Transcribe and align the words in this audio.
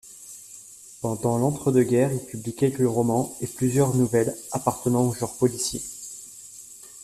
Pendant 1.01 1.37
l'entre-deux-guerres, 1.37 2.11
il 2.11 2.25
publie 2.25 2.55
quelques 2.55 2.87
romans 2.89 3.37
et 3.39 3.45
plusieurs 3.45 3.93
nouvelles 3.93 4.35
appartenant 4.51 5.03
au 5.03 5.13
genre 5.13 5.35
policier. 5.37 5.79